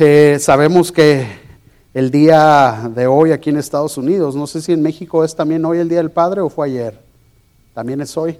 [0.00, 1.26] eh, sabemos que
[1.94, 5.64] el día de hoy aquí en Estados Unidos, no sé si en México es también
[5.64, 7.00] hoy el Día del Padre o fue ayer,
[7.74, 8.38] también es hoy.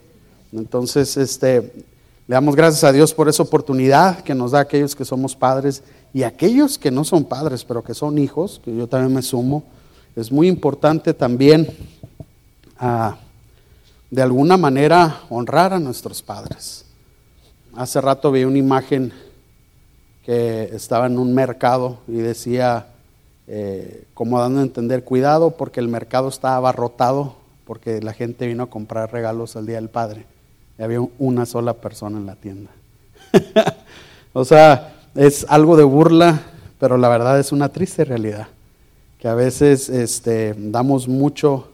[0.52, 1.60] Entonces, este,
[2.26, 5.82] le damos gracias a Dios por esa oportunidad que nos da aquellos que somos padres
[6.14, 9.64] y aquellos que no son padres, pero que son hijos, que yo también me sumo.
[10.14, 11.68] Es muy importante también,
[12.78, 13.16] ah,
[14.10, 16.84] de alguna manera, honrar a nuestros padres.
[17.74, 19.12] Hace rato vi una imagen
[20.28, 22.88] que estaba en un mercado y decía,
[23.46, 28.64] eh, como dando a entender, cuidado porque el mercado está abarrotado porque la gente vino
[28.64, 30.26] a comprar regalos al Día del Padre
[30.78, 32.70] y había una sola persona en la tienda.
[34.34, 36.42] o sea, es algo de burla,
[36.78, 38.48] pero la verdad es una triste realidad,
[39.18, 41.68] que a veces este, damos mucho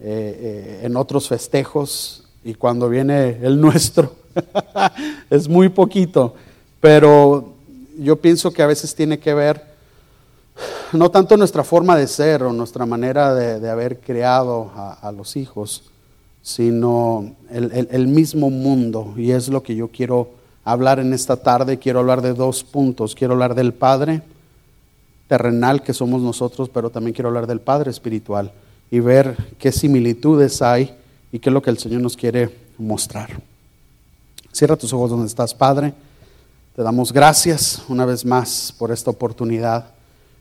[0.00, 4.14] eh, eh, en otros festejos y cuando viene el nuestro
[5.28, 6.34] es muy poquito,
[6.80, 7.53] pero
[7.98, 9.74] yo pienso que a veces tiene que ver
[10.92, 15.82] no tanto nuestra forma de ser o nuestra manera de, haber creado a, los hijos,
[16.42, 19.14] sino el, mismo mundo.
[19.16, 20.30] Y es lo que yo quiero
[20.64, 21.78] hablar en esta tarde.
[21.78, 23.14] Quiero hablar de dos puntos.
[23.14, 24.22] Quiero hablar del Padre
[25.26, 28.52] terrenal que somos nosotros, pero también quiero hablar del Padre espiritual
[28.90, 30.94] y ver qué similitudes hay
[31.32, 33.30] y qué es lo que el Señor nos quiere mostrar.
[34.52, 35.94] Cierra tus ojos donde estás, Padre.
[36.74, 39.86] Te damos gracias una vez más por esta oportunidad.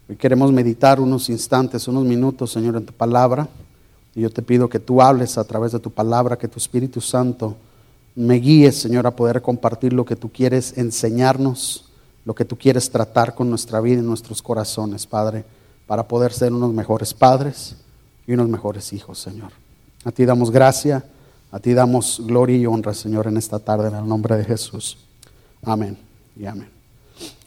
[0.09, 3.47] Hoy queremos meditar unos instantes, unos minutos, Señor, en tu palabra.
[4.15, 7.01] Y yo te pido que tú hables a través de tu palabra, que tu Espíritu
[7.01, 7.55] Santo
[8.15, 11.85] me guíe, Señor, a poder compartir lo que tú quieres enseñarnos,
[12.25, 15.45] lo que tú quieres tratar con nuestra vida y nuestros corazones, Padre,
[15.85, 17.75] para poder ser unos mejores padres
[18.25, 19.51] y unos mejores hijos, Señor.
[20.03, 21.05] A ti damos gracia,
[21.51, 24.97] a ti damos gloria y honra, Señor, en esta tarde, en el nombre de Jesús.
[25.61, 26.12] Amén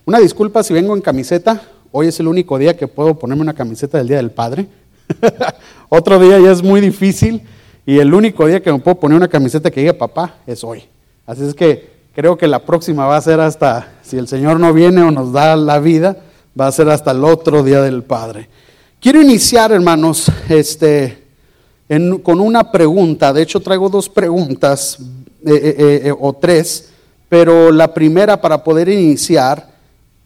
[0.04, 1.62] Una disculpa si vengo en camiseta.
[1.92, 4.66] Hoy es el único día que puedo ponerme una camiseta del Día del Padre.
[5.88, 7.42] Otro día ya es muy difícil
[7.84, 10.84] y el único día que me puedo poner una camiseta que diga papá es hoy.
[11.26, 14.72] Así es que creo que la próxima va a ser hasta, si el Señor no
[14.72, 16.16] viene o nos da la vida,
[16.58, 18.48] va a ser hasta el otro Día del Padre.
[19.00, 21.24] Quiero iniciar, hermanos, este,
[22.22, 23.32] con una pregunta.
[23.32, 24.98] De hecho, traigo dos preguntas
[25.44, 26.90] eh, eh, eh, o tres,
[27.28, 29.74] pero la primera para poder iniciar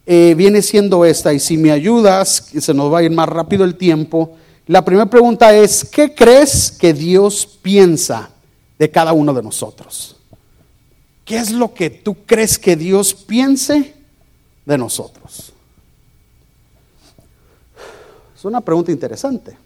[0.06, 1.32] viene siendo esta.
[1.32, 4.36] Y si me ayudas, se nos va a ir más rápido el tiempo.
[4.66, 8.30] La primera pregunta es, ¿qué crees que Dios piensa
[8.78, 10.16] de cada uno de nosotros?
[11.24, 13.94] ¿Qué es lo que tú crees que Dios piense
[14.66, 15.52] de nosotros?
[18.36, 19.56] Es una pregunta interesante.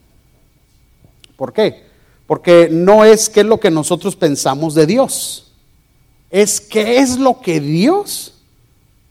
[1.37, 1.85] ¿Por qué?
[2.27, 5.53] Porque no es qué es lo que nosotros pensamos de Dios,
[6.35, 8.35] es qué es lo que Dios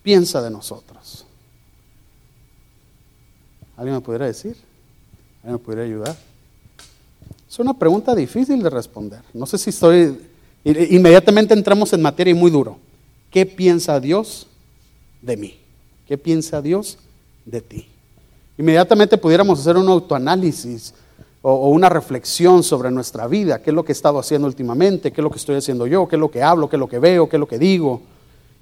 [0.04, 1.26] piensa de nosotros.
[3.78, 4.58] ¿Alguien me pudiera decir?
[5.42, 6.18] ¿Me pudiera ayudar?
[7.50, 9.22] Es una pregunta difícil de responder.
[9.34, 10.20] No sé si estoy...
[10.66, 12.78] Inmediatamente entramos en materia y muy duro.
[13.32, 14.48] ¿Qué piensa Dios
[15.22, 15.58] de mí?
[16.06, 16.98] ¿Qué piensa Dios
[17.46, 17.88] de ti?
[18.58, 20.94] Inmediatamente pudiéramos hacer un autoanálisis
[21.44, 25.22] o, una reflexión sobre nuestra vida, qué es lo que he estado haciendo últimamente, qué
[25.22, 26.98] es lo que estoy haciendo yo, qué es lo que hablo, qué es lo que
[26.98, 28.02] veo, qué es lo que digo.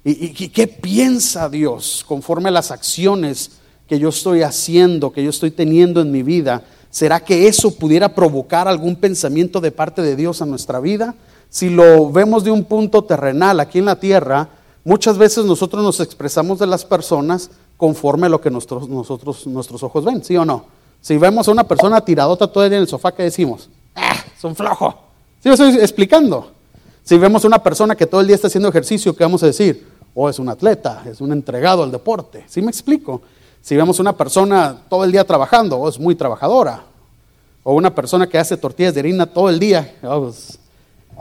[0.04, 3.52] y qué piensa Dios conforme a las acciones
[3.88, 8.14] que yo estoy haciendo, que yo estoy teniendo en mi vida, ¿será que eso pudiera
[8.14, 11.14] provocar algún pensamiento de parte de Dios a nuestra vida?
[11.50, 14.48] Si lo vemos de un punto terrenal aquí en la tierra,
[14.84, 19.82] muchas veces nosotros nos expresamos de las personas conforme a lo que nosotros, nosotros, nuestros
[19.82, 20.81] ojos ven, ¿sí o no?
[21.02, 23.68] Si vemos a una persona tiradota todo el día en el sofá, ¿qué decimos?
[23.94, 24.94] ¡Ah, es un flojo!
[25.42, 26.52] ¿Sí me estoy explicando?
[27.02, 29.46] Si vemos a una persona que todo el día está haciendo ejercicio, ¿qué vamos a
[29.46, 29.88] decir?
[30.14, 32.44] Oh, es un atleta, es un entregado al deporte.
[32.46, 33.20] ¿Sí me explico?
[33.60, 36.84] Si vemos una persona todo el día trabajando, o es muy trabajadora,
[37.64, 40.56] o una persona que hace tortillas de harina todo el día, oh, pues,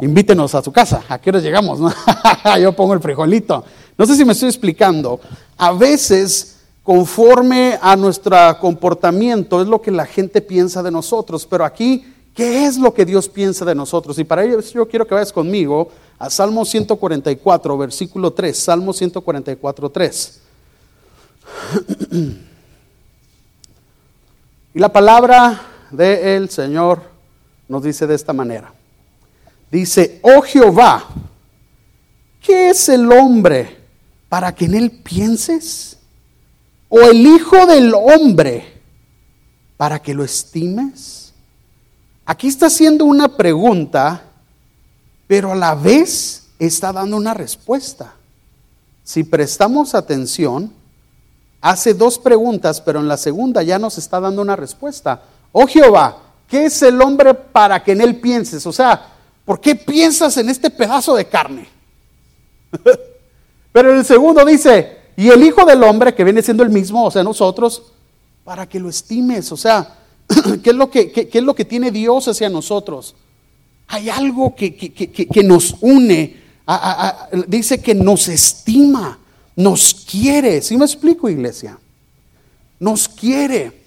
[0.02, 1.80] invítenos a su casa, ¿a qué hora llegamos?
[2.62, 3.64] Yo pongo el frijolito.
[3.98, 5.20] No sé si me estoy explicando.
[5.58, 11.64] A veces, conforme a nuestro comportamiento, es lo que la gente piensa de nosotros, pero
[11.64, 14.18] aquí, ¿qué es lo que Dios piensa de nosotros?
[14.18, 19.90] Y para ello yo quiero que vayas conmigo a Salmo 144, versículo 3, Salmo 144,
[19.90, 20.42] 3.
[24.74, 25.62] Y la palabra
[25.92, 27.02] del Señor
[27.68, 28.74] nos dice de esta manera.
[29.70, 31.06] Dice, oh Jehová,
[32.42, 33.78] ¿qué es el hombre
[34.30, 35.98] para que en él pienses?
[36.94, 38.82] ¿O el Hijo del hombre
[39.78, 41.32] para que lo estimes?
[42.26, 44.24] Aquí está haciendo una pregunta,
[45.26, 48.14] pero a la vez está dando una respuesta.
[49.06, 50.74] Si prestamos atención,
[51.62, 55.24] hace dos preguntas, pero en la segunda ya nos está dando una respuesta.
[55.54, 56.18] Oh Jehová,
[56.50, 58.66] ¿qué es el hombre para que en él pienses?
[58.66, 59.14] O sea,
[59.46, 61.70] ¿por qué piensas en este pedazo de carne?
[63.72, 67.06] pero en el segundo dice, y el Hijo del Hombre, que viene siendo el mismo,
[67.06, 67.84] o sea, nosotros,
[68.44, 69.52] para que lo estimes.
[69.52, 70.00] O sea,
[70.64, 73.14] ¿qué es lo que, qué, es lo que tiene Dios hacia nosotros?
[73.90, 76.38] Hay algo que, que nos une,
[77.46, 79.20] dice que nos estima,
[79.56, 80.60] nos quiere.
[80.60, 81.78] ¿Sí me explico, iglesia?
[82.80, 83.80] Nos quiere.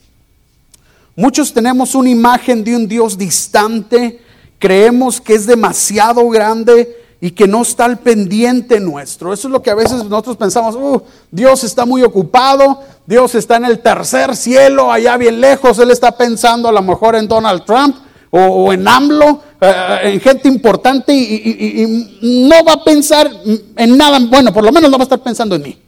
[1.17, 4.21] Muchos tenemos una imagen de un Dios distante,
[4.61, 9.33] creemos que es demasiado grande y que no está al pendiente nuestro.
[9.33, 11.01] Eso es lo que a veces nosotros pensamos, uh,
[11.31, 16.13] Dios está muy ocupado, Dios está en el tercer cielo, allá bien lejos, Él está
[16.13, 17.97] pensando a lo mejor en Donald Trump
[18.31, 23.31] o, en AMLO, eh, en gente importante y, no va a pensar
[23.75, 25.79] en nada, bueno, por lo menos no va a estar pensando en mí.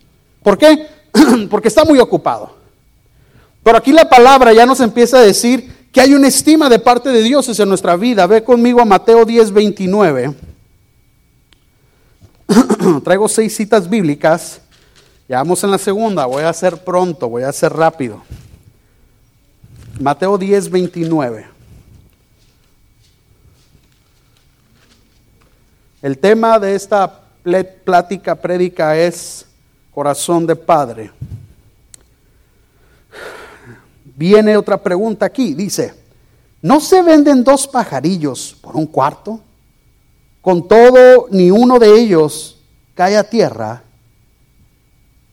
[0.43, 0.87] ¿Por qué?
[1.51, 2.49] Porque está muy ocupado.
[3.63, 7.11] Pero aquí la palabra ya nos empieza a decir que hay una estima de parte
[7.11, 8.27] de Dios hacia nuestra vida.
[8.27, 10.35] Ve conmigo a Mateo 10, 29.
[13.05, 14.61] Traigo seis citas bíblicas.
[15.29, 16.27] Ya vamos en la segunda.
[16.27, 18.23] Voy a hacer pronto, voy a hacer rápido.
[20.01, 21.47] Mateo 10, 29.
[26.03, 27.23] El tema de esta
[27.85, 29.47] plática, prédica es
[29.93, 31.11] corazón de padre.
[34.05, 35.95] Viene otra pregunta aquí, dice,
[36.63, 39.41] ¿no se venden dos pajarillos por un cuarto?
[40.47, 42.61] Con todo, ni uno de ellos
[42.95, 43.83] cae a tierra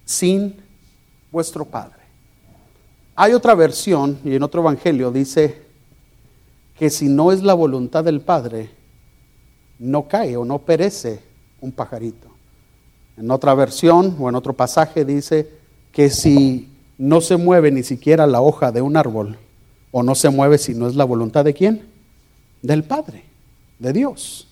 [0.05, 0.55] sin
[1.31, 1.99] vuestro Padre.
[3.13, 5.61] Hay otra versión, y en otro evangelio dice
[6.79, 8.71] que si no es la voluntad del Padre,
[9.77, 11.19] no cae o no perece
[11.61, 12.29] un pajarito.
[13.15, 15.47] En otra versión o en otro pasaje dice
[15.91, 19.37] que si no se mueve ni siquiera la hoja de un árbol,
[19.91, 21.87] o no se mueve si no es la voluntad de quién?
[22.63, 23.25] Del Padre,
[23.77, 24.47] de Dios.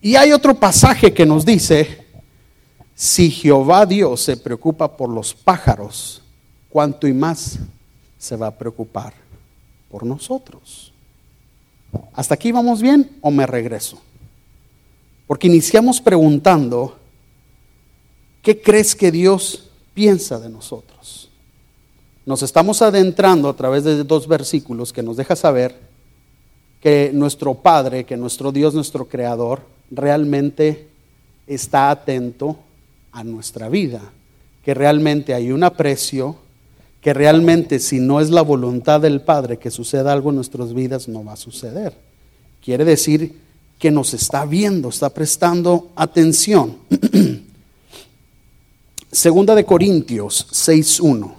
[0.00, 2.06] Y hay otro pasaje que nos dice,
[2.94, 6.22] si Jehová Dios se preocupa por los pájaros,
[6.68, 7.58] ¿cuánto y más
[8.18, 9.14] se va a preocupar
[9.90, 10.92] por nosotros?
[12.12, 14.00] ¿Hasta aquí vamos bien o me regreso?
[15.26, 16.98] Porque iniciamos preguntando,
[18.42, 21.30] ¿qué crees que Dios piensa de nosotros?
[22.26, 25.87] Nos estamos adentrando a través de dos versículos que nos deja saber
[26.80, 30.88] que nuestro Padre, que nuestro Dios, nuestro Creador, realmente
[31.46, 32.58] está atento
[33.12, 34.02] a nuestra vida,
[34.64, 36.36] que realmente hay un aprecio,
[37.00, 41.08] que realmente si no es la voluntad del Padre que suceda algo en nuestras vidas,
[41.08, 41.94] no va a suceder.
[42.64, 43.34] Quiere decir
[43.78, 46.76] que nos está viendo, está prestando atención.
[49.10, 51.37] Segunda de Corintios 6.1.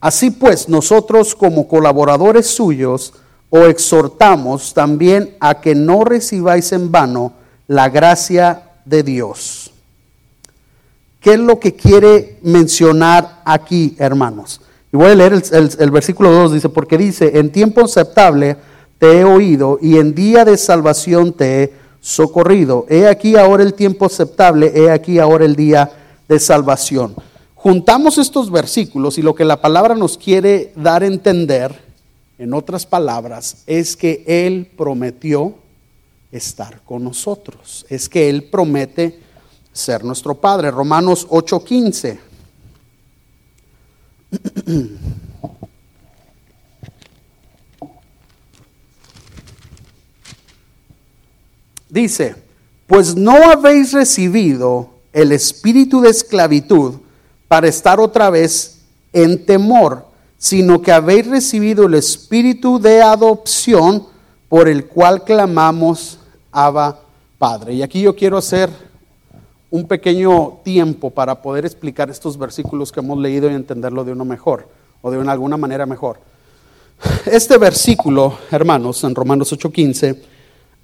[0.00, 3.12] Así pues, nosotros como colaboradores suyos
[3.50, 7.32] os exhortamos también a que no recibáis en vano
[7.66, 9.72] la gracia de Dios.
[11.20, 14.62] ¿Qué es lo que quiere mencionar aquí, hermanos?
[14.92, 18.56] Y voy a leer el, versículo 2, dice, porque dice, en tiempo aceptable
[18.98, 22.86] te he oído y en día de salvación te he socorrido.
[22.88, 25.90] He aquí ahora el tiempo aceptable, he aquí ahora el día
[26.28, 27.14] de salvación.
[27.62, 31.90] Juntamos estos versículos y lo que la palabra nos quiere dar a entender,
[32.38, 35.56] en otras palabras, es que Él prometió
[36.32, 37.84] estar con nosotros.
[37.90, 39.20] Es que Él promete
[39.74, 40.70] ser nuestro Padre.
[40.70, 42.18] Romanos 8:15.
[51.90, 52.36] Dice,
[52.86, 57.00] pues no habéis recibido el espíritu de esclavitud
[57.50, 58.78] para estar otra vez
[59.12, 60.06] en temor,
[60.38, 64.06] sino que habéis recibido el espíritu de adopción
[64.48, 66.20] por el cual clamamos
[66.52, 67.00] Abba
[67.38, 67.74] Padre.
[67.74, 68.70] Y aquí yo quiero hacer
[69.68, 74.24] un pequeño tiempo para poder explicar estos versículos que hemos leído y entenderlo de uno
[74.24, 74.68] mejor
[75.02, 76.20] o de una, alguna manera mejor.
[77.26, 80.22] Este versículo, hermanos, en Romanos 8:15,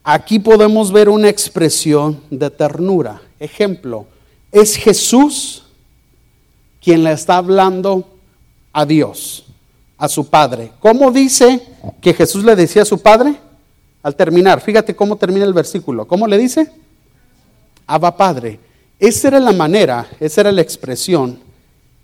[0.02, 3.23] aquí podemos ver una expresión de ternura.
[3.38, 4.06] Ejemplo,
[4.50, 5.62] es Jesús
[6.87, 8.05] quien le está hablando
[8.73, 9.45] a Dios,
[9.99, 10.71] a su Padre.
[10.78, 11.61] ¿Cómo dice
[12.00, 13.35] que Jesús le decía a su Padre?
[14.05, 16.07] Al terminar, fíjate cómo termina el versículo.
[16.07, 16.71] ¿Cómo le dice?
[17.88, 18.61] Abba Padre.
[19.00, 21.40] Esa era la manera, esa era la expresión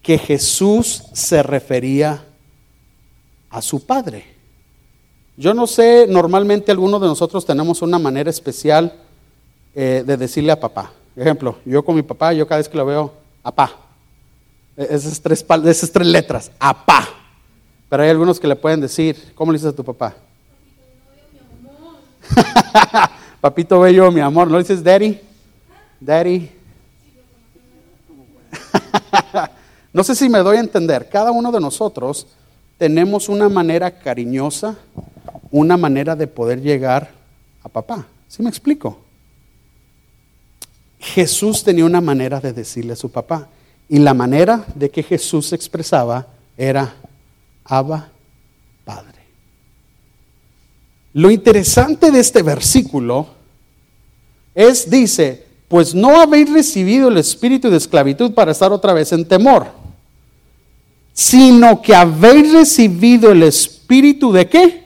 [0.03, 2.25] que Jesús se refería
[3.51, 4.35] a su Padre.
[5.37, 8.93] Yo no sé, normalmente algunos de nosotros tenemos una manera especial
[9.77, 10.93] eh, de decirle a papá.
[11.15, 13.12] Ejemplo, yo con mi papá, yo cada vez que lo veo,
[13.45, 13.82] apá.
[14.76, 17.09] E-, esas tres, esas tres letras, apá.
[17.88, 20.14] Pero hay algunos que le pueden decir, ¿cómo le dices a tu papá?
[23.41, 24.49] Papito bello, mi amor.
[24.49, 25.21] ¿No le dices daddy?
[26.00, 26.50] Daddy.
[29.93, 31.09] no sé si me doy a entender.
[31.09, 32.26] Cada uno de nosotros
[32.79, 34.76] tenemos una manera cariñosa,
[35.50, 37.11] una manera de poder llegar
[37.62, 38.07] a papá.
[38.29, 38.99] ¿Sí me explico?
[40.99, 43.49] Jesús tenía una manera de decirle a su papá.
[43.93, 46.95] Y la manera de que Jesús se expresaba era
[47.63, 48.09] Abba
[48.87, 49.19] Padre.
[51.13, 53.27] Lo interesante de este versículo
[54.55, 59.29] es, dice, pues no habéis recibido el espíritu de esclavitud para estar otra vez en
[59.29, 59.67] temor,
[61.13, 64.85] sino que habéis recibido el espíritu de qué?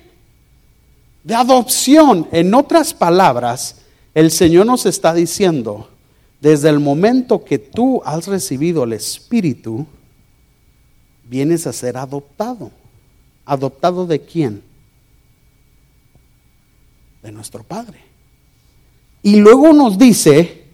[1.23, 2.27] De adopción.
[2.33, 3.77] En otras palabras,
[4.15, 5.91] el Señor nos está diciendo,
[6.41, 9.87] desde el momento que tú has recibido el espíritu,
[11.29, 12.71] vienes a ser adoptado.
[13.45, 14.63] ¿Adoptado de quién?
[17.23, 18.01] De nuestro Padre.
[19.23, 20.65] Y luego nos dice,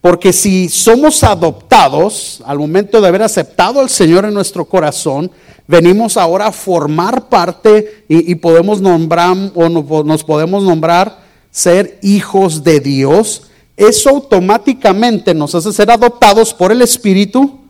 [0.00, 5.30] porque si somos adoptados, al momento de haber aceptado al Señor en nuestro corazón,
[5.66, 11.18] venimos ahora a formar parte y, podemos nombrar o nos podemos nombrar
[11.50, 13.49] ser hijos de Dios.
[13.80, 17.60] Eso automáticamente nos hace ser adoptados por el Espíritu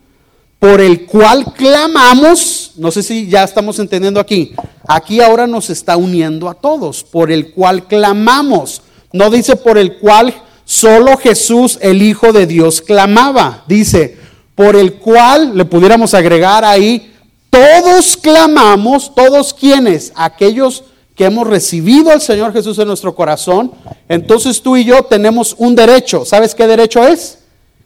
[0.59, 4.53] por el cual clamamos, no sé si ya estamos entendiendo aquí,
[4.87, 9.97] aquí ahora nos está uniendo a todos, por el cual clamamos, no dice por el
[9.97, 14.19] cual solo Jesús, el Hijo de Dios, clamaba, dice,
[14.53, 17.11] por el cual le pudiéramos agregar ahí,
[17.49, 20.83] todos clamamos, todos quienes, aquellos
[21.21, 23.71] que hemos recibido al Señor Jesús en nuestro corazón,
[24.09, 27.43] entonces tú y yo tenemos un derecho, ¿sabes qué derecho es?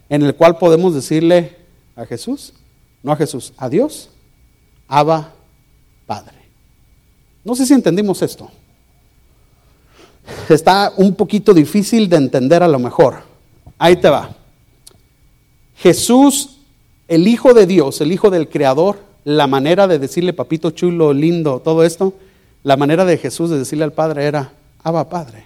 [0.08, 1.54] En el cual podemos decirle
[1.96, 2.54] a Jesús,
[3.02, 4.08] no a Jesús, a Dios,
[4.88, 5.34] Abba
[6.06, 6.32] Padre.
[7.44, 8.50] No sé si entendimos esto.
[10.48, 13.16] Está un poquito difícil de entender a lo mejor.
[13.76, 14.30] Ahí te va.
[15.76, 16.56] Jesús,
[17.06, 21.60] el Hijo de Dios, el Hijo del Creador, la manera de decirle papito chulo, lindo,
[21.60, 22.14] todo esto,
[22.66, 25.44] la manera de Jesús de decirle al Padre era, Abba Padre.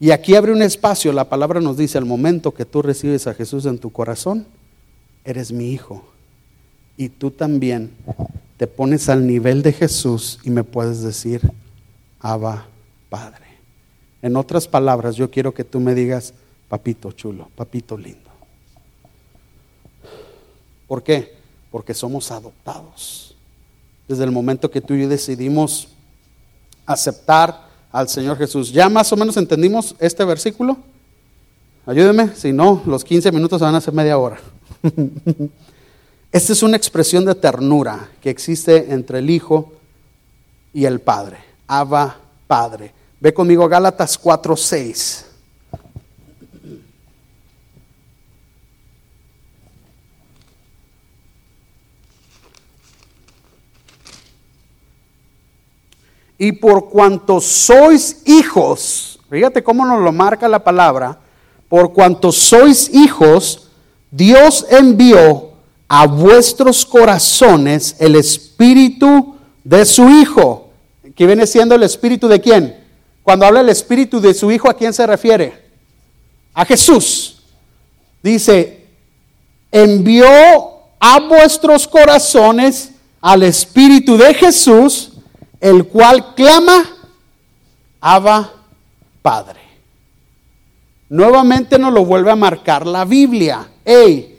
[0.00, 3.34] Y aquí abre un espacio, la palabra nos dice, al momento que tú recibes a
[3.34, 4.46] Jesús en tu corazón,
[5.22, 6.02] eres mi hijo
[6.96, 7.90] y tú también
[8.56, 11.42] te pones al nivel de Jesús y me puedes decir,
[12.20, 12.68] Abba
[13.10, 13.44] Padre.
[14.22, 16.32] En otras palabras, yo quiero que tú me digas,
[16.70, 18.30] papito chulo, papito lindo.
[20.88, 21.34] ¿Por qué?
[21.70, 23.31] Porque somos adoptados.
[24.12, 25.88] Desde el momento que tú y yo decidimos
[26.84, 28.70] aceptar al Señor Jesús.
[28.70, 30.76] ¿Ya más o menos entendimos este versículo?
[31.86, 34.38] Ayúdeme, si no, los 15 minutos van a ser media hora.
[36.30, 39.72] Esta es una expresión de ternura que existe entre el Hijo
[40.74, 41.38] y el Padre.
[41.66, 42.92] Abba Padre.
[43.18, 45.24] Ve conmigo Gálatas 4:6.
[56.42, 61.20] Y por cuanto sois hijos, fíjate cómo nos lo marca la palabra,
[61.68, 63.68] por cuanto sois hijos,
[64.10, 65.52] Dios envió
[65.86, 70.70] a vuestros corazones el espíritu de su Hijo,
[71.14, 72.76] que viene siendo el espíritu de quién.
[73.22, 75.62] Cuando habla el espíritu de su Hijo, ¿a quién se refiere?
[76.54, 77.40] A Jesús.
[78.20, 78.84] Dice,
[79.70, 80.26] envió
[80.98, 85.11] a vuestros corazones al espíritu de Jesús,
[85.62, 86.84] el cual clama,
[88.02, 88.52] Abba
[89.22, 89.60] Padre.
[91.08, 93.66] Nuevamente nos lo vuelve a marcar la Biblia.
[93.82, 94.32] Hey,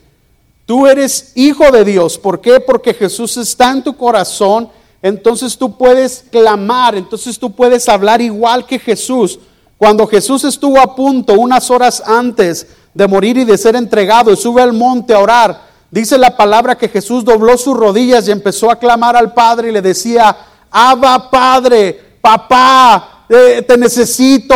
[0.66, 2.18] Tú eres hijo de Dios.
[2.18, 2.60] ¿Por qué?
[2.60, 4.70] Porque Jesús está en tu corazón.
[5.02, 9.40] Entonces tú puedes clamar, entonces tú puedes hablar igual que Jesús.
[9.78, 14.38] Cuando Jesús estuvo a punto, unas horas antes de morir y de ser entregado, y
[14.38, 15.62] sube al monte a orar,
[15.92, 19.72] dice la palabra que Jesús dobló sus rodillas y empezó a clamar al Padre y
[19.74, 20.38] le decía,
[20.76, 24.56] Abba Padre, papá, eh, te necesito,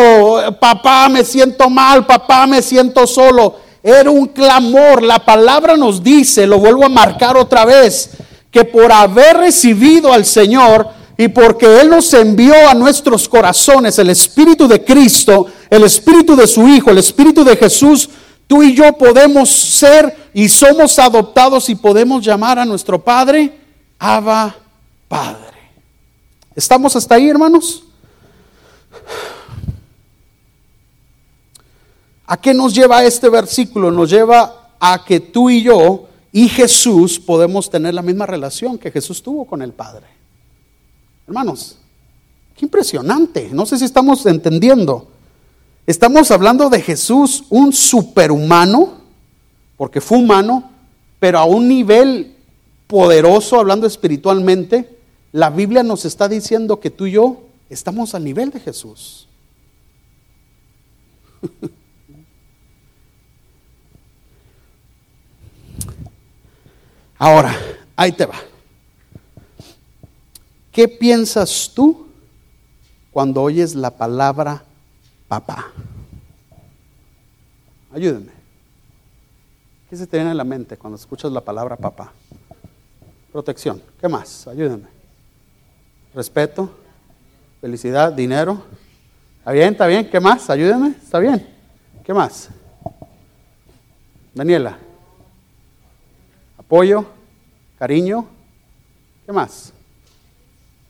[0.60, 3.56] papá, me siento mal, papá, me siento solo.
[3.84, 5.04] Era un clamor.
[5.04, 8.10] La palabra nos dice, lo vuelvo a marcar otra vez,
[8.50, 14.10] que por haber recibido al Señor y porque Él nos envió a nuestros corazones el
[14.10, 18.10] Espíritu de Cristo, el Espíritu de su Hijo, el Espíritu de Jesús,
[18.48, 23.52] tú y yo podemos ser y somos adoptados y podemos llamar a nuestro Padre
[24.00, 24.56] Abba
[25.08, 25.47] Padre.
[26.58, 27.84] ¿Estamos hasta ahí, hermanos?
[32.26, 33.92] ¿A qué nos lleva este versículo?
[33.92, 38.90] Nos lleva a que tú y yo y Jesús podemos tener la misma relación que
[38.90, 40.08] Jesús tuvo con el Padre.
[41.28, 41.78] Hermanos,
[42.56, 43.50] qué impresionante.
[43.54, 45.10] No sé si estamos entendiendo.
[45.86, 48.94] Estamos hablando de Jesús, un superhumano,
[49.78, 50.72] porque fue humano,
[51.20, 52.36] pero a un nivel
[52.88, 54.97] poderoso, hablando espiritualmente.
[55.32, 59.28] La Biblia nos está diciendo que tú y yo estamos al nivel de Jesús.
[67.18, 67.56] Ahora,
[67.96, 68.36] ahí te va.
[70.72, 72.08] ¿Qué piensas tú
[73.12, 74.64] cuando oyes la palabra
[75.28, 75.72] papá?
[77.92, 78.32] Ayúdenme.
[79.90, 82.14] ¿Qué se te viene a la mente cuando escuchas la palabra papá?
[83.32, 83.82] Protección.
[84.00, 84.48] ¿Qué más?
[84.48, 84.97] Ayúdenme.
[86.14, 86.70] Respeto,
[87.62, 88.64] felicidad, dinero.
[89.40, 89.72] ¿Está bien?
[89.74, 90.10] ¿Está bien?
[90.10, 90.50] ¿Qué más?
[90.50, 90.90] Ayúdenme.
[90.90, 91.48] ¿Está bien?
[92.04, 92.50] ¿Qué más?
[94.34, 94.78] Daniela
[96.68, 97.06] apoyo,
[97.80, 98.28] cariño,
[99.26, 99.72] ¿qué más?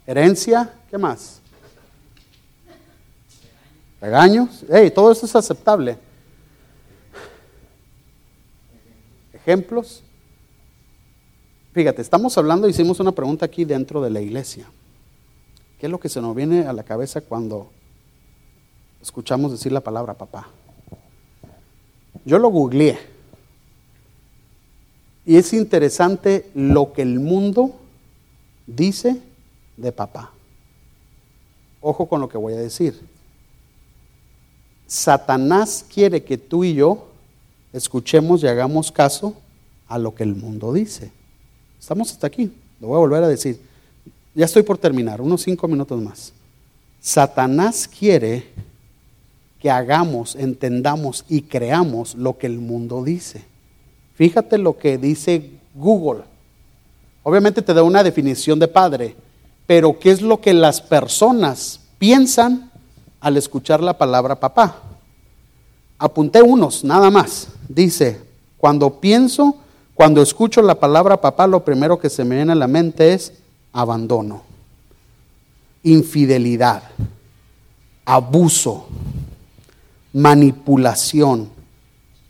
[0.08, 1.40] Herencia, ¿qué más?
[4.02, 6.00] Regaños, hey, todo esto es aceptable.
[9.34, 10.04] Ejemplos.
[11.74, 14.66] Fíjate, estamos hablando, hicimos una pregunta aquí dentro de la iglesia.
[15.80, 17.70] ¿Qué es lo que se nos viene a la cabeza cuando
[19.02, 20.48] escuchamos decir la palabra papá?
[22.26, 22.98] Yo lo googleé.
[25.26, 27.76] Y es interesante lo que el mundo
[28.66, 29.22] dice
[29.76, 30.32] de papá.
[31.82, 33.00] Ojo con lo que voy a decir.
[34.88, 37.10] Satanás quiere que tú y yo
[37.72, 39.36] escuchemos y hagamos caso
[39.88, 41.12] a lo que el mundo dice.
[41.80, 42.52] Estamos hasta aquí.
[42.80, 43.67] Lo voy a volver a decir.
[44.38, 46.32] Ya estoy por terminar, unos cinco minutos más.
[47.02, 48.46] Satanás quiere
[49.60, 53.44] que hagamos, entendamos y creamos lo que el mundo dice.
[54.14, 56.22] Fíjate lo que dice Google.
[57.24, 59.16] Obviamente te da una definición de padre,
[59.66, 62.70] pero ¿qué es lo que las personas piensan
[63.20, 64.84] al escuchar la palabra papá?
[65.98, 67.48] Apunté unos, nada más.
[67.68, 68.22] Dice,
[68.60, 69.58] cuando pienso,
[69.96, 73.34] cuando escucho la palabra papá, lo primero que se me viene a la mente es
[73.78, 74.42] abandono,
[75.84, 76.82] infidelidad,
[78.06, 78.88] abuso,
[80.14, 81.52] manipulación,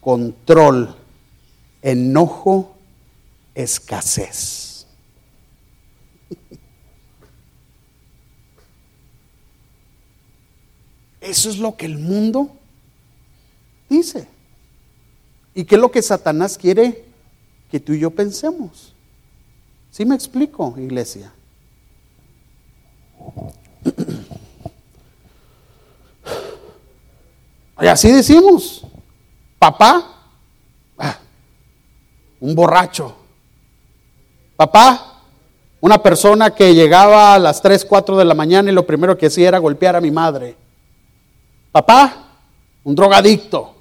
[0.01, 0.93] control,
[1.81, 2.75] enojo,
[3.55, 4.85] escasez.
[11.21, 12.51] Eso es lo que el mundo
[13.89, 14.27] dice.
[15.55, 17.05] ¿Y qué es lo que Satanás quiere
[17.71, 18.93] que tú y yo pensemos?
[19.91, 21.31] ¿Sí me explico, iglesia?
[27.79, 28.83] Y así decimos,
[29.59, 30.03] papá,
[32.39, 33.15] un borracho.
[34.55, 35.21] Papá,
[35.79, 39.27] una persona que llegaba a las 3, 4 de la mañana y lo primero que
[39.27, 40.55] hacía era golpear a mi madre.
[41.71, 42.13] Papá,
[42.83, 43.75] un drogadicto.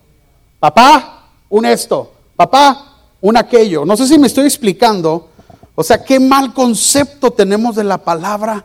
[0.60, 2.12] Papá, un esto.
[2.36, 3.86] Papá, un aquello.
[3.86, 5.30] No sé si me estoy explicando.
[5.74, 8.64] O sea, qué mal concepto tenemos de la palabra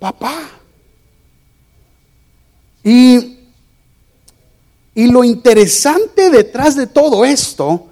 [0.00, 0.48] papá.
[2.82, 3.38] Y,
[4.94, 7.86] y lo interesante detrás de todo esto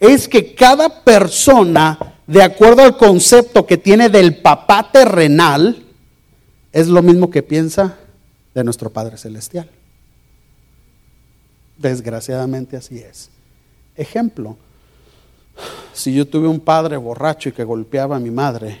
[0.00, 5.84] es que cada persona, de acuerdo al concepto que tiene del papá terrenal,
[6.72, 7.98] es lo mismo que piensa
[8.54, 9.70] de nuestro Padre Celestial.
[11.76, 13.30] Desgraciadamente así es.
[13.96, 14.56] Ejemplo,
[15.92, 18.80] si yo tuve un padre borracho y que golpeaba a mi madre,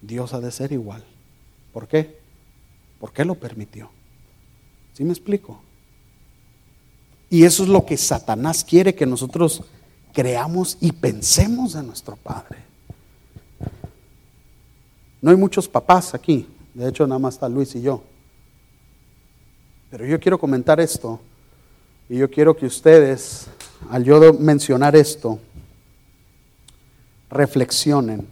[0.00, 1.04] Dios ha de ser igual.
[1.76, 2.18] ¿Por qué?
[2.98, 3.90] ¿Por qué lo permitió?
[4.94, 5.60] ¿Sí me explico?
[7.28, 9.62] Y eso es lo que Satanás quiere que nosotros
[10.14, 12.60] creamos y pensemos de nuestro Padre.
[15.20, 18.02] No hay muchos papás aquí, de hecho nada más está Luis y yo.
[19.90, 21.20] Pero yo quiero comentar esto
[22.08, 23.48] y yo quiero que ustedes,
[23.90, 25.38] al yo mencionar esto,
[27.28, 28.26] reflexionen.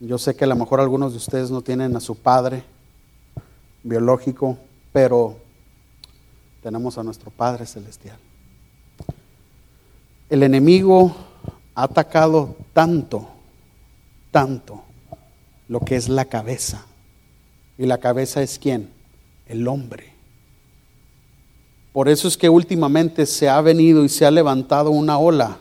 [0.00, 2.64] Yo sé que a lo mejor algunos de ustedes no tienen a su padre
[3.82, 4.58] biológico,
[4.92, 5.36] pero
[6.62, 8.16] tenemos a nuestro Padre Celestial.
[10.30, 11.14] El enemigo
[11.74, 13.28] ha atacado tanto,
[14.30, 14.82] tanto
[15.68, 16.86] lo que es la cabeza.
[17.76, 18.90] ¿Y la cabeza es quién?
[19.46, 20.12] El hombre.
[21.92, 25.58] Por eso es que últimamente se ha venido y se ha levantado una ola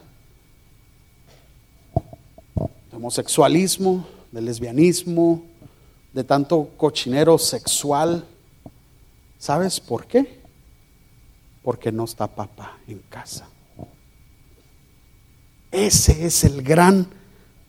[2.90, 5.44] de homosexualismo, de lesbianismo,
[6.12, 8.26] de tanto cochinero sexual.
[9.38, 10.42] ¿Sabes por qué?
[11.62, 13.48] Porque no está papá en casa.
[15.72, 17.08] Ese es el gran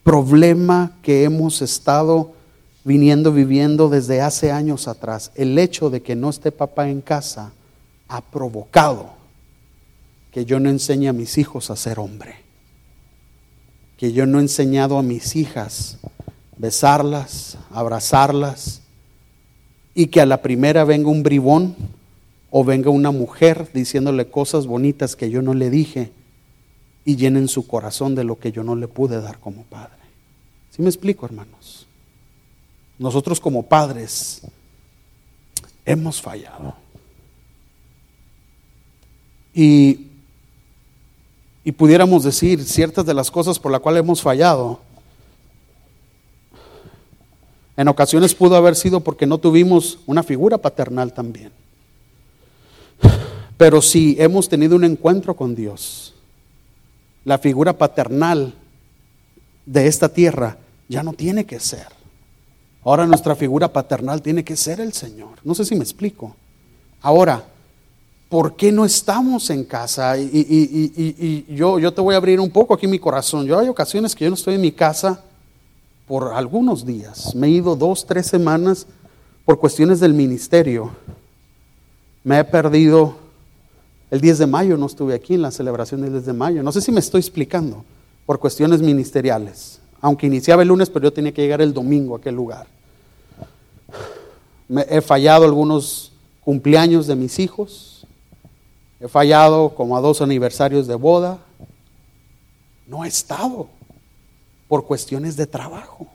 [0.02, 2.32] problema que hemos estado
[2.82, 5.32] viniendo viviendo desde hace años atrás.
[5.34, 7.52] El hecho de que no esté papá en casa
[8.08, 9.12] ha provocado
[10.30, 12.36] que yo no enseñe a mis hijos a ser hombre,
[13.98, 15.98] que yo no he enseñado a mis hijas
[16.56, 18.80] besarlas, abrazarlas,
[19.94, 21.76] y que a la primera venga un bribón
[22.50, 26.12] o venga una mujer diciéndole cosas bonitas que yo no le dije
[27.04, 29.98] y llenen su corazón de lo que yo no le pude dar como padre.
[30.70, 31.86] ¿Sí me explico, hermanos?
[32.98, 34.42] Nosotros como padres
[35.84, 36.74] hemos fallado.
[39.52, 40.08] Y,
[41.62, 44.80] y pudiéramos decir ciertas de las cosas por las cuales hemos fallado
[47.76, 51.52] en ocasiones pudo haber sido porque no tuvimos una figura paternal también.
[53.56, 56.14] Pero si hemos tenido un encuentro con Dios,
[57.24, 58.54] la figura paternal
[59.66, 60.58] de esta tierra
[60.88, 61.86] ya no tiene que ser.
[62.84, 65.38] Ahora nuestra figura paternal tiene que ser el Señor.
[65.42, 66.36] No sé si me explico.
[67.00, 67.44] Ahora,
[68.28, 70.18] ¿por qué no estamos en casa?
[70.18, 73.46] Y, y, yo, yo te voy a abrir un poco aquí mi corazón.
[73.46, 75.22] Yo hay ocasiones que yo no estoy en mi casa
[76.06, 77.34] por algunos días.
[77.34, 78.86] Me he ido dos, tres semanas
[79.44, 80.90] por cuestiones del ministerio.
[82.22, 83.16] Me he perdido,
[84.10, 86.62] el 10 de mayo no estuve aquí en la celebración del 10 de mayo.
[86.62, 87.84] No sé si me estoy explicando,
[88.26, 89.80] por cuestiones ministeriales.
[90.00, 92.66] Aunque iniciaba el lunes, pero yo tenía que llegar el domingo a aquel lugar.
[94.68, 96.12] Me, he fallado algunos
[96.42, 98.06] cumpleaños de mis hijos.
[99.00, 101.38] He fallado como a dos aniversarios de boda.
[102.86, 103.68] No he estado
[104.68, 106.06] por cuestiones de trabajo.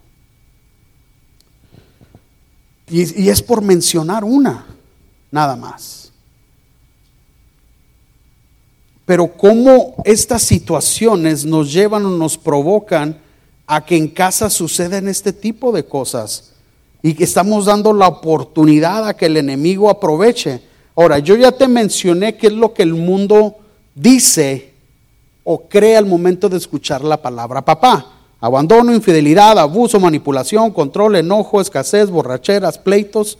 [2.89, 4.65] Y, es por mencionar una,
[5.31, 6.11] nada más.
[9.05, 13.19] Pero cómo estas situaciones nos llevan o nos provocan
[13.67, 16.53] a que en casa suceden este tipo de cosas
[17.03, 20.61] y que estamos dando la oportunidad a que el enemigo aproveche.
[20.95, 23.57] Ahora, yo ya te mencioné qué es lo que el mundo
[23.93, 24.73] dice
[25.43, 28.18] o cree al momento de escuchar la palabra papá.
[28.41, 33.37] Abandono, infidelidad, abuso, manipulación, control, enojo, escasez, borracheras, pleitos.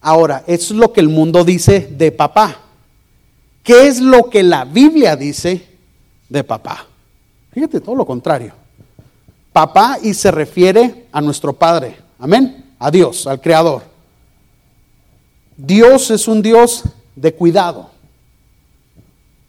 [0.00, 2.58] Ahora, eso es lo que el mundo dice de papá.
[3.62, 5.66] ¿Qué es lo que la Biblia dice
[6.28, 6.86] de papá?
[7.52, 8.52] Fíjate, todo lo contrario.
[9.52, 11.96] Papá y se refiere a nuestro Padre.
[12.18, 12.74] Amén.
[12.78, 13.82] A Dios, al Creador.
[15.56, 17.90] Dios es un Dios de cuidado.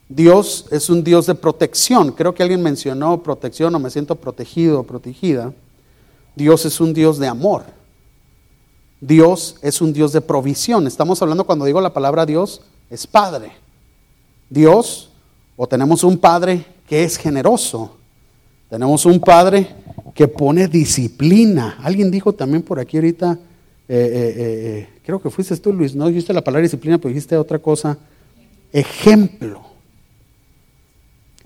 [0.08, 2.12] Dios es un Dios de protección.
[2.12, 5.52] Creo que alguien mencionó protección o me siento protegido o protegida.
[6.34, 7.64] Dios es un Dios de amor.
[9.00, 10.86] Dios es un Dios de provisión.
[10.86, 13.52] Estamos hablando cuando digo la palabra Dios, es Padre.
[14.48, 15.10] Dios,
[15.56, 17.96] o tenemos un Padre que es generoso.
[18.70, 19.68] Tenemos un Padre
[20.14, 21.78] que pone disciplina.
[21.82, 23.38] Alguien dijo también por aquí ahorita,
[23.88, 27.36] eh, eh, eh, creo que fuiste tú Luis, no dijiste la palabra disciplina, pero dijiste
[27.36, 27.98] otra cosa.
[28.72, 29.67] Ejemplo.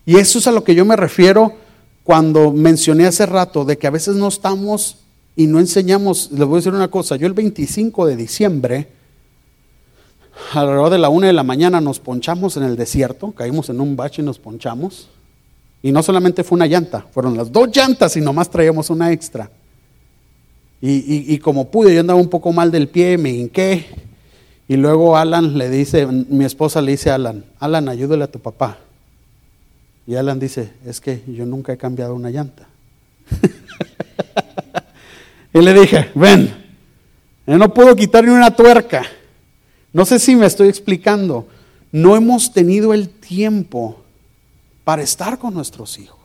[0.04, 1.54] Y eso es a lo que yo me refiero
[2.02, 4.98] cuando mencioné hace rato de que a veces no estamos
[5.36, 6.30] y no enseñamos.
[6.32, 8.88] Les voy a decir una cosa, yo el 25 de diciembre,
[10.52, 13.96] alrededor de la una de la mañana nos ponchamos en el desierto, caímos en un
[13.96, 15.08] bache y nos ponchamos.
[15.82, 19.50] Y no solamente fue una llanta, fueron las dos llantas y nomás traíamos una extra.
[20.84, 23.86] Y, como pude, yo andaba un poco mal del pie, me hinqué.
[24.66, 28.40] Y luego Alan le dice, mi esposa le dice a Alan, Alan, ayúdale a tu
[28.40, 28.78] papá.
[30.06, 32.66] Y Alan dice, es que yo nunca he cambiado una llanta.
[35.54, 36.54] y le dije, ven,
[37.46, 39.04] yo no puedo quitar ni una tuerca.
[39.92, 41.46] No sé si me estoy explicando.
[41.92, 44.02] No hemos tenido el tiempo
[44.84, 46.22] para estar con nuestros hijos.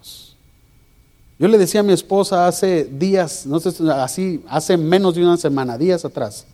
[1.40, 5.38] Yo le decía a mi esposa hace días, no sé, así, hace menos de una
[5.38, 6.46] semana, días atrás.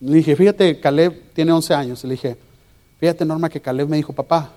[0.00, 2.04] Le dije, fíjate, Caleb tiene 11 años.
[2.04, 2.36] Le dije,
[2.98, 4.52] fíjate, Norma, que Caleb me dijo, papá,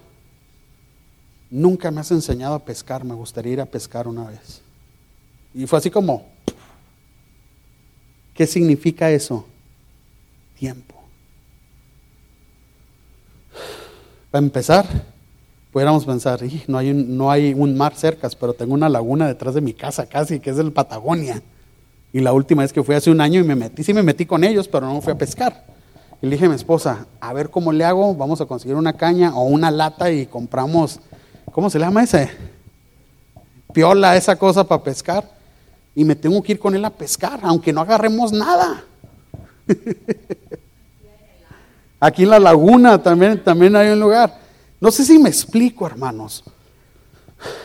[1.50, 4.62] nunca me has enseñado a pescar, me gustaría ir a pescar una vez.
[5.54, 6.26] Y fue así como,
[8.34, 9.46] ¿qué significa eso?
[10.58, 10.96] Tiempo.
[14.32, 14.86] Para empezar,
[15.72, 19.56] pudiéramos pensar, no hay, un, no hay un mar cerca, pero tengo una laguna detrás
[19.56, 21.42] de mi casa casi, que es el Patagonia.
[22.14, 24.26] Y la última vez que fui hace un año y me metí, sí me metí
[24.26, 25.66] con ellos, pero no fui a pescar.
[26.22, 28.94] Y le dije a mi esposa, a ver cómo le hago, vamos a conseguir una
[28.94, 31.00] caña o una lata y compramos
[31.52, 32.30] ¿cómo se llama ese?
[33.74, 35.30] Piola, esa cosa para pescar.
[35.96, 38.84] Y me tengo que ir con él a pescar, aunque no agarremos nada.
[42.00, 44.40] Aquí en la laguna también, también hay un lugar.
[44.80, 46.44] No sé si me explico, hermanos.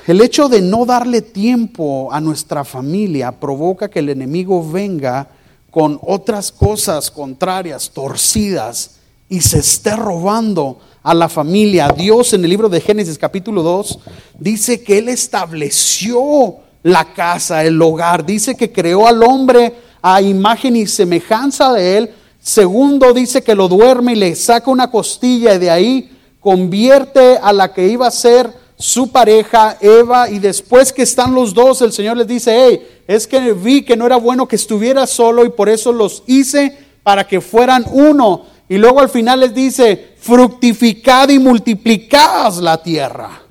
[0.06, 5.28] El hecho de no darle tiempo a nuestra familia provoca que el enemigo venga
[5.70, 8.98] con otras cosas contrarias, torcidas,
[9.34, 11.88] y se esté robando a la familia.
[11.88, 13.98] Dios en el libro de Génesis capítulo 2
[14.38, 18.24] dice que Él estableció la casa, el hogar.
[18.24, 22.14] Dice que creó al hombre a imagen y semejanza de Él.
[22.38, 27.52] Segundo dice que lo duerme y le saca una costilla y de ahí convierte a
[27.52, 31.92] la que iba a ser su pareja, Eva, y después que están los dos, el
[31.92, 35.50] Señor les dice, hey, es que vi que no era bueno que estuviera solo y
[35.50, 38.53] por eso los hice para que fueran uno.
[38.68, 43.42] Y luego al final les dice, fructificad y multiplicad la tierra.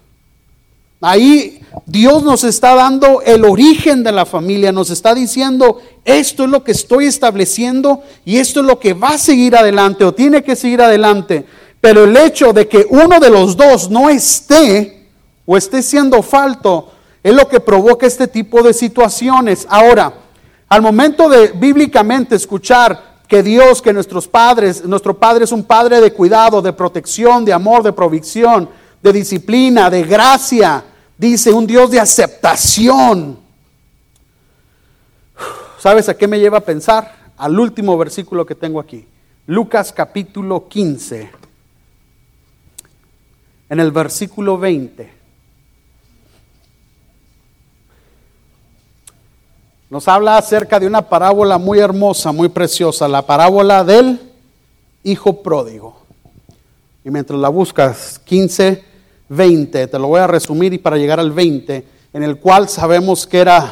[1.02, 6.50] Ahí Dios nos está dando el origen de la familia, nos está diciendo, esto es
[6.50, 10.44] lo que estoy estableciendo y esto es lo que va a seguir adelante o tiene
[10.44, 11.46] que seguir adelante.
[11.82, 15.10] Pero el hecho de que uno de los dos no esté
[15.46, 19.68] o esté siendo falto es lo que provoca este tipo de situaciones.
[19.70, 20.14] Ahora,
[20.70, 26.00] al momento de bíblicamente escuchar que Dios, que nuestros padres, nuestro Padre es un Padre
[26.00, 28.70] de cuidado, de protección, de amor, de provisión,
[29.02, 30.86] de disciplina, de gracia,
[31.18, 33.40] dice un Dios de aceptación.
[35.80, 37.32] ¿Sabes a qué me lleva a pensar?
[37.36, 39.08] Al último versículo que tengo aquí.
[39.48, 41.32] Lucas capítulo 15.
[43.68, 45.12] En el versículo 20.
[49.94, 54.20] Nos habla acerca de una parábola muy hermosa, muy preciosa, la parábola del
[55.04, 55.96] hijo pródigo.
[57.06, 58.84] Y mientras la buscas, 15,
[59.30, 63.28] 20, te lo voy a resumir y para llegar al 20, en el cual sabemos
[63.28, 63.72] que era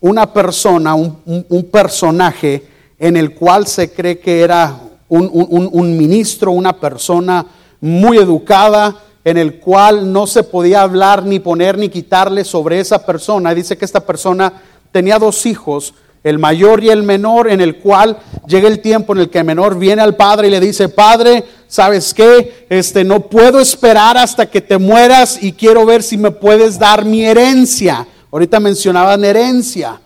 [0.00, 2.66] una persona, un, personaje
[2.98, 7.44] en el cual se cree que era un, un ministro, una persona
[7.82, 13.04] muy educada, en el cual no se podía hablar ni poner ni quitarle sobre esa
[13.04, 13.52] persona.
[13.52, 14.54] Dice que esta persona
[14.92, 19.20] tenía dos hijos, el mayor y el menor, en el cual llega el tiempo en
[19.20, 22.66] el que el menor viene al padre y le dice, padre, ¿sabes qué?
[22.68, 27.04] Este, no puedo esperar hasta que te mueras y quiero ver si me puedes dar
[27.04, 28.06] mi herencia.
[28.30, 30.00] Ahorita mencionaban herencia.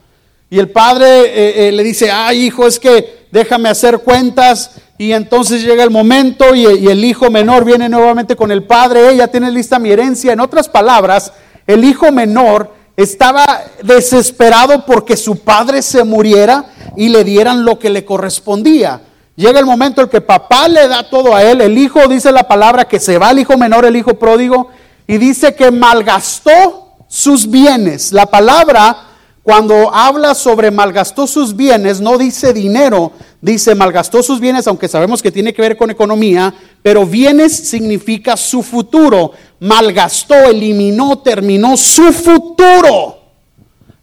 [0.50, 4.72] Y el padre eh, eh, le dice, ay hijo, es que déjame hacer cuentas.
[4.98, 9.28] Y entonces llega el momento y, el hijo menor viene nuevamente con el padre, ya
[9.28, 10.32] tienes lista mi herencia.
[10.32, 11.32] En otras palabras,
[11.66, 17.90] el hijo menor estaba desesperado porque su padre se muriera y le dieran lo que
[17.90, 19.00] le correspondía.
[19.34, 22.46] Llega el momento en que papá le da todo a él, el hijo dice la
[22.46, 24.68] palabra que se va el hijo menor, el hijo pródigo,
[25.06, 28.12] y dice que malgastó sus bienes.
[28.12, 29.11] La palabra
[29.42, 35.20] cuando habla sobre malgastó sus bienes, no dice dinero, dice malgastó sus bienes, aunque sabemos
[35.20, 39.32] que tiene que ver con economía, pero bienes significa su futuro.
[39.58, 43.18] Malgastó, eliminó, terminó su futuro.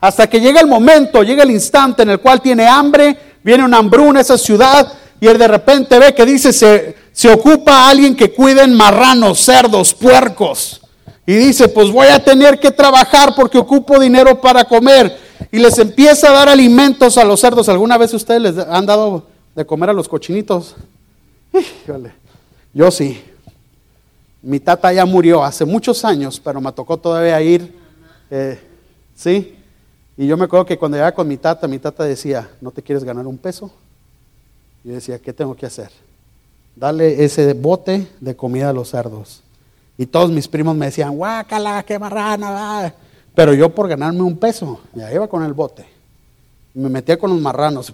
[0.02, 3.78] Hasta que llega el momento, llega el instante en el cual tiene hambre, viene una
[3.78, 7.90] hambruna a esa ciudad y él de repente ve que dice se, se ocupa a
[7.90, 10.82] alguien que cuiden marranos, cerdos, puercos.
[11.26, 15.78] Y dice, pues voy a tener que trabajar porque ocupo dinero para comer y les
[15.78, 17.70] empieza a dar alimentos a los cerdos.
[17.70, 19.26] ¿Alguna vez ustedes les han dado
[19.56, 20.76] de comer a los cochinitos?
[22.74, 23.22] Yo sí.
[24.42, 27.76] Mi tata ya murió hace muchos años, pero me tocó todavía ir.
[28.32, 28.60] Eh,
[29.16, 29.56] ¿Sí?
[30.16, 32.82] Y yo me acuerdo que cuando llegaba con mi tata, mi tata decía, ¿no te
[32.82, 33.72] quieres ganar un peso?
[34.84, 35.90] Y yo decía, ¿qué tengo que hacer?
[36.76, 39.42] Dale ese bote de comida a los cerdos.
[39.98, 42.94] Y todos mis primos me decían, guácala, qué marrana.
[43.36, 45.86] Pero yo por ganarme un peso, ya iba con el bote.
[46.74, 47.92] Me metía con los marranos.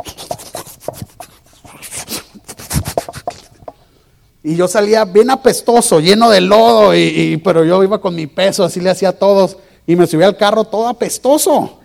[4.44, 8.64] Y yo salía bien apestoso, lleno de lodo, y, pero yo iba con mi peso,
[8.64, 9.58] así le hacía a todos.
[9.88, 11.80] Y me subía al carro todo apestoso.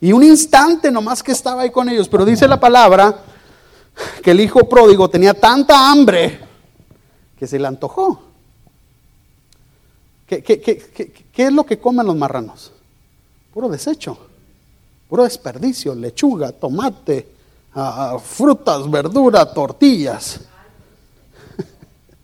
[0.00, 2.08] Y un instante nomás que estaba ahí con ellos.
[2.08, 3.18] Pero dice la palabra
[4.22, 6.40] que el hijo pródigo tenía tanta hambre
[7.38, 8.31] que se le antojó.
[10.40, 12.72] ¿Qué, es lo que comen los marranos?
[13.52, 14.16] Puro desecho,
[15.08, 17.28] puro desperdicio, lechuga, tomate,
[17.74, 20.40] ah, ah, frutas, verduras, tortillas.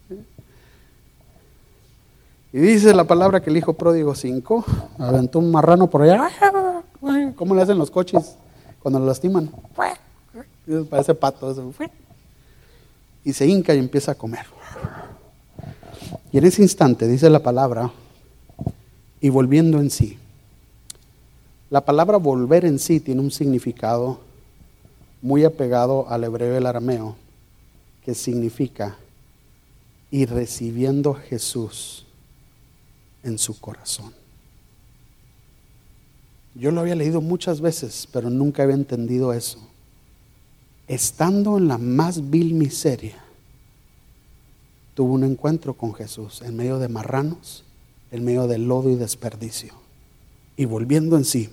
[2.53, 4.65] y dice la palabra que el hijo pródigo 5
[4.99, 6.31] aventó un marrano por allá.
[7.37, 8.37] ¿Cómo le hacen los coches
[8.81, 9.51] cuando lo lastiman?
[10.89, 11.55] Parece pato.
[13.25, 14.47] Y se hinca y empieza a comer.
[16.33, 17.91] Y en ese instante dice la palabra,
[19.21, 20.19] y volviendo en sí,
[21.71, 24.21] la palabra volver en sí tiene un significado
[25.21, 27.17] muy apegado al hebreo y el arameo,
[28.05, 28.97] que significa
[30.11, 32.07] y recibiendo Jesús
[33.23, 34.13] en su corazón.
[36.55, 39.59] Yo lo había leído muchas veces, pero nunca había entendido eso.
[40.87, 43.23] Estando en la más vil miseria,
[44.99, 47.63] tuvo un encuentro con Jesús en medio de marranos,
[48.11, 49.73] en medio de lodo y desperdicio.
[50.57, 51.51] Y volviendo en sí,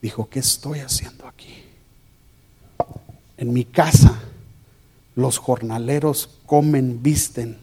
[0.00, 1.62] dijo, ¿qué estoy haciendo aquí?
[3.36, 4.18] En mi casa
[5.14, 7.58] los jornaleros comen, visten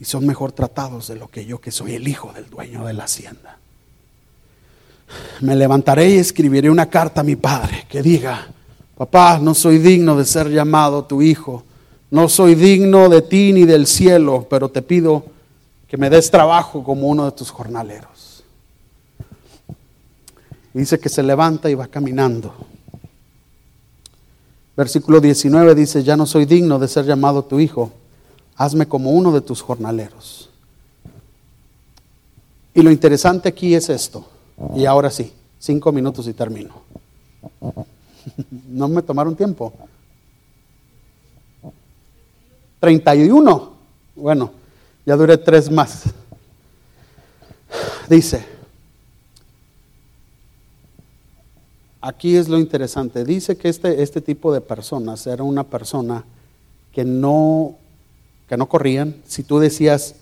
[0.00, 2.94] y son mejor tratados de lo que yo que soy el hijo del dueño de
[2.94, 3.58] la hacienda.
[5.40, 8.48] Me levantaré y escribiré una carta a mi padre que diga,
[8.96, 11.64] papá, no soy digno de ser llamado tu hijo,
[12.10, 15.24] no soy digno de ti ni del cielo, pero te pido
[15.86, 18.44] que me des trabajo como uno de tus jornaleros.
[20.72, 22.54] dice que se levanta y va caminando.
[24.76, 27.92] Versículo 19 dice, ya no soy digno de ser llamado tu hijo,
[28.56, 30.48] hazme como uno de tus jornaleros.
[32.72, 34.24] Y lo interesante aquí es esto,
[34.76, 36.74] y ahora sí, cinco minutos y termino.
[38.68, 39.72] No me tomaron tiempo.
[42.80, 43.72] 31.
[44.16, 44.50] Bueno,
[45.06, 46.04] ya duré tres más.
[48.08, 48.44] Dice,
[52.00, 53.24] aquí es lo interesante.
[53.24, 56.24] Dice que este, este tipo de personas era una persona
[56.92, 57.76] que no,
[58.48, 59.16] que no corrían.
[59.26, 60.16] Si tú decías,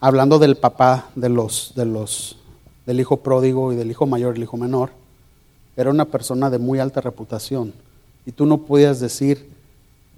[0.00, 2.36] hablando del papá de los, de los,
[2.86, 4.90] del hijo pródigo y del hijo mayor el hijo menor,
[5.76, 7.72] era una persona de muy alta reputación.
[8.26, 9.50] Y tú no podías decir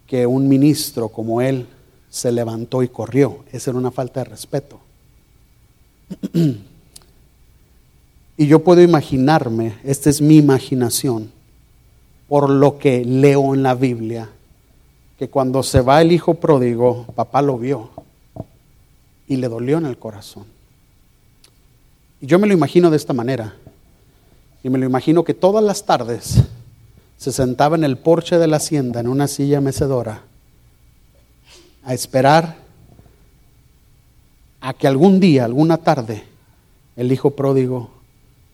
[0.06, 1.66] que un ministro como él
[2.14, 3.40] se levantó y corrió.
[3.50, 4.78] Esa era una falta de respeto.
[8.36, 11.30] Y yo puedo imaginarme, esta es mi imaginación,
[12.28, 14.28] por lo que leo en la Biblia,
[15.16, 17.90] que cuando se va el hijo pródigo, papá lo vio
[19.28, 20.46] y le dolió en el corazón.
[22.20, 23.54] Y yo me lo imagino de esta manera.
[24.64, 26.42] Y me lo imagino que todas las tardes
[27.16, 30.22] se sentaba en el porche de la hacienda, en una silla mecedora,
[31.84, 32.56] a esperar
[34.60, 36.24] a que algún día, alguna tarde,
[36.96, 37.90] el hijo pródigo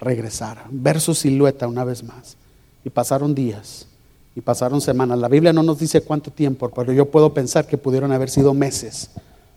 [0.00, 2.36] regresara, ver su silueta una vez más.
[2.84, 3.86] Y pasaron días
[4.34, 5.18] y pasaron semanas.
[5.18, 8.54] La Biblia no nos dice cuánto tiempo, pero yo puedo pensar que pudieron haber sido
[8.54, 9.10] meses,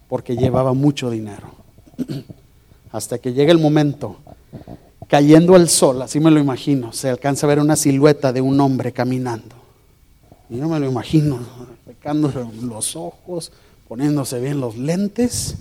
[0.07, 1.51] porque llevaba mucho dinero.
[2.91, 4.17] Hasta que llega el momento,
[5.07, 8.59] cayendo el sol, así me lo imagino, se alcanza a ver una silueta de un
[8.59, 9.55] hombre caminando.
[10.49, 11.39] Y yo me lo imagino,
[12.03, 13.53] pecándose los ojos,
[13.87, 15.55] poniéndose bien los lentes,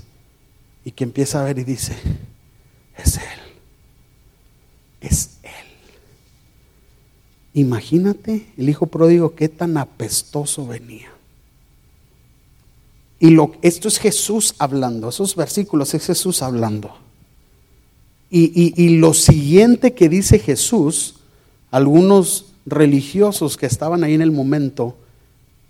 [0.85, 1.95] y que empieza a ver y dice,
[2.97, 3.43] es él
[5.03, 5.51] es Él.
[7.55, 11.11] Imagínate el hijo pródigo qué tan apestoso venía.
[13.19, 16.97] Y lo, esto es Jesús hablando, esos versículos es Jesús hablando.
[18.31, 21.17] Y, y lo siguiente que dice Jesús,
[21.71, 24.97] algunos religiosos que estaban ahí en el momento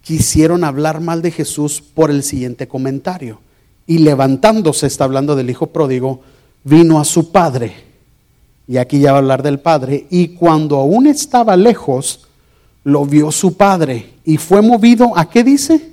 [0.03, 3.41] quisieron hablar mal de Jesús por el siguiente comentario.
[3.87, 6.21] Y levantándose, está hablando del hijo pródigo,
[6.65, 7.93] vino a su padre
[8.67, 12.29] y aquí ya va a hablar del Padre, y cuando aún estaba lejos,
[12.85, 15.93] lo vio su Padre y fue movido a qué dice?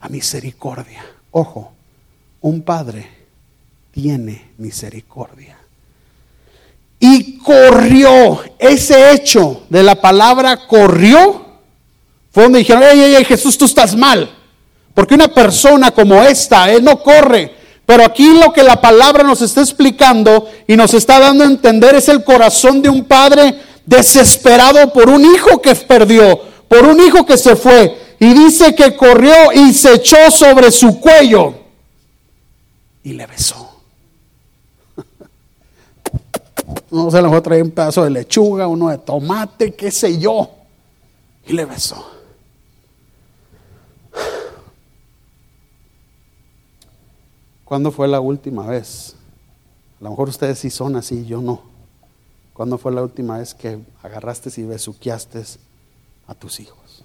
[0.00, 1.04] A misericordia.
[1.30, 1.72] Ojo,
[2.40, 3.08] un Padre
[3.92, 5.56] tiene misericordia.
[6.98, 11.45] Y corrió, ese hecho de la palabra corrió,
[12.36, 14.30] fue donde dijeron, ey, Jesús, tú estás mal.
[14.92, 17.54] Porque una persona como esta, él no corre,
[17.86, 21.94] pero aquí lo que la palabra nos está explicando y nos está dando a entender
[21.94, 27.24] es el corazón de un padre desesperado por un hijo que perdió, por un hijo
[27.24, 27.96] que se fue.
[28.20, 31.54] Y dice que corrió y se echó sobre su cuello
[33.02, 33.80] y le besó.
[36.90, 40.18] No sé, a lo mejor traía un pedazo de lechuga, uno de tomate, qué sé
[40.18, 40.50] yo.
[41.46, 42.15] Y le besó.
[47.66, 49.16] ¿Cuándo fue la última vez?
[50.00, 51.62] A lo mejor ustedes sí son así, yo no.
[52.52, 55.42] ¿Cuándo fue la última vez que agarraste y besuqueaste
[56.28, 57.04] a tus hijos?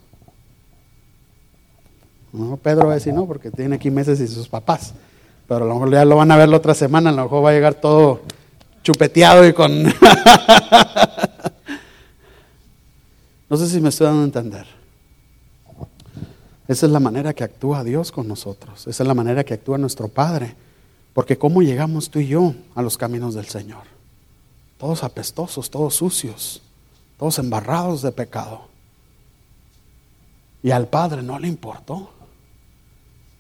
[2.32, 4.94] No, Pedro va a decir no, porque tiene aquí meses y sus papás.
[5.48, 7.44] Pero a lo mejor ya lo van a ver la otra semana, a lo mejor
[7.44, 8.22] va a llegar todo
[8.84, 9.84] chupeteado y con...
[13.50, 14.81] no sé si me estoy dando a entender.
[16.72, 18.88] Esa es la manera que actúa Dios con nosotros.
[18.88, 20.56] Esa es la manera que actúa nuestro Padre.
[21.14, 23.84] Porque ¿cómo llegamos tú y yo a los caminos del Señor?
[24.78, 26.62] Todos apestosos, todos sucios,
[27.20, 28.70] todos embarrados de pecado.
[30.64, 32.14] Y al Padre no le importó.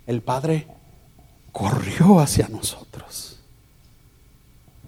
[0.05, 0.67] El Padre
[1.53, 3.39] corrió hacia nosotros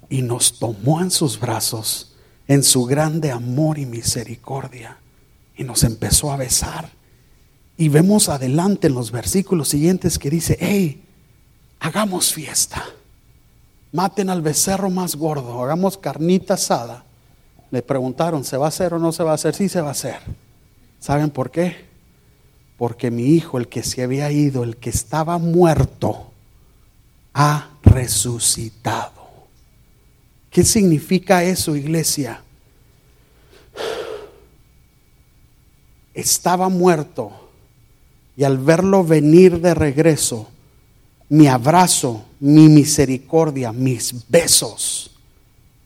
[0.09, 2.13] y nos tomó en sus brazos
[2.47, 4.97] en su grande amor y misericordia
[5.55, 6.89] y nos empezó a besar.
[7.78, 11.03] Y vemos adelante en los versículos siguientes que dice, hey,
[11.80, 12.86] hagamos fiesta,
[13.91, 17.03] maten al becerro más gordo, hagamos carnita asada.
[17.71, 19.55] Le preguntaron, ¿se va a hacer o no se va a hacer?
[19.55, 20.19] Sí se va a hacer.
[20.99, 21.86] ¿Saben por qué?
[22.78, 26.32] Porque mi hijo, el que se había ido, el que estaba muerto,
[27.34, 29.24] ha resucitado.
[30.51, 32.43] ¿Qué significa eso, iglesia?
[36.13, 37.42] Estaba muerto
[38.36, 40.49] y al verlo venir de regreso,
[41.29, 45.11] mi abrazo, mi misericordia, mis besos,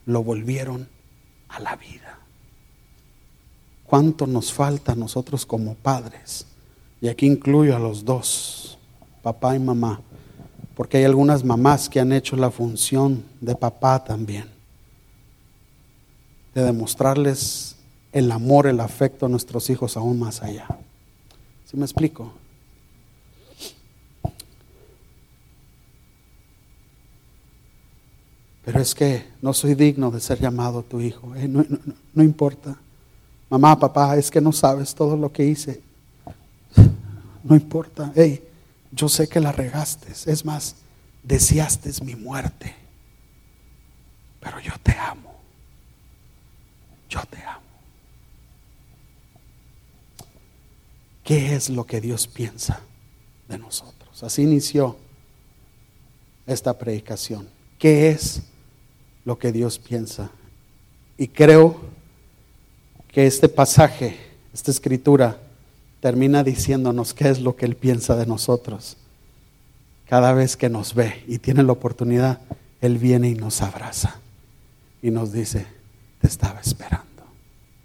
[0.05, 0.87] lo volvieron
[1.49, 2.19] a la vida.
[3.85, 6.45] ¿Cuánto nos falta a nosotros como padres?
[7.01, 8.77] Y aquí incluyo a los dos,
[9.21, 10.01] papá y mamá,
[10.75, 14.45] porque hay algunas mamás que han hecho la función de papá también,
[16.53, 17.75] de demostrarles
[18.11, 20.67] el amor, el afecto a nuestros hijos aún más allá.
[21.69, 22.31] ¿Sí me explico?
[28.63, 31.35] Pero es que no soy digno de ser llamado tu hijo.
[31.35, 32.77] Eh, no, importa.
[33.49, 35.81] Mamá, papá, es que no sabes todo lo que hice.
[37.43, 38.11] No importa.
[38.15, 38.43] Hey,
[38.91, 40.11] yo sé que la regaste.
[40.11, 40.75] Es más,
[41.23, 42.75] deseaste mi muerte.
[44.39, 45.33] Pero yo te amo.
[47.09, 47.66] Yo te amo.
[51.27, 52.79] ¿Qué es lo que Dios piensa
[53.49, 54.23] de nosotros?
[54.23, 54.95] Así inició
[56.45, 57.49] esta predicación.
[57.77, 58.43] ¿Qué es
[59.25, 60.31] lo que Dios piensa?
[61.17, 61.81] Y creo
[63.09, 64.15] que este pasaje,
[64.53, 65.37] esta escritura,
[65.99, 68.95] termina diciéndonos qué es lo que Él piensa de nosotros.
[70.05, 72.39] Cada vez que nos ve y tiene la oportunidad,
[72.79, 74.21] Él viene y nos abraza
[75.01, 75.67] y nos dice,
[76.21, 77.06] te estaba esperando.